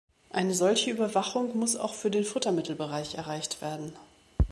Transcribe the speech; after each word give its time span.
Eine 0.31 0.55
solche 0.55 0.89
Überwachung 0.89 1.55
muss 1.59 1.75
auch 1.75 1.93
für 1.93 2.09
den 2.09 2.23
Futtermittelbereich 2.23 3.13
erreicht 3.13 3.61
werden. 3.61 3.93